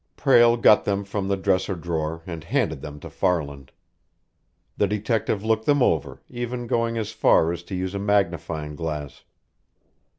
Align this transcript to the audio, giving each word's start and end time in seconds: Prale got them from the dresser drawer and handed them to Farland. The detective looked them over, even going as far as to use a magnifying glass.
Prale 0.17 0.57
got 0.57 0.83
them 0.83 1.03
from 1.03 1.27
the 1.27 1.37
dresser 1.37 1.75
drawer 1.75 2.23
and 2.25 2.43
handed 2.45 2.81
them 2.81 2.99
to 3.01 3.07
Farland. 3.07 3.71
The 4.75 4.87
detective 4.87 5.43
looked 5.45 5.67
them 5.67 5.83
over, 5.83 6.23
even 6.27 6.65
going 6.65 6.97
as 6.97 7.11
far 7.11 7.51
as 7.51 7.61
to 7.65 7.75
use 7.75 7.93
a 7.93 7.99
magnifying 7.99 8.75
glass. 8.75 9.23